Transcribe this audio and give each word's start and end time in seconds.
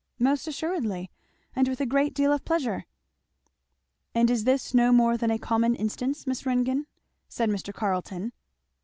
"Most 0.17 0.47
assuredly! 0.47 1.11
and 1.55 1.67
with 1.67 1.79
a 1.79 1.85
great 1.85 2.15
deal 2.15 2.33
of 2.33 2.43
pleasure." 2.43 2.85
"And 4.15 4.31
is 4.31 4.45
this 4.45 4.73
no 4.73 4.91
more 4.91 5.15
than 5.15 5.29
a 5.29 5.37
common 5.37 5.75
instance, 5.75 6.25
Miss 6.25 6.43
Ringgan?" 6.43 6.87
said 7.29 7.51
Mr. 7.51 7.71
Carleton. 7.71 8.33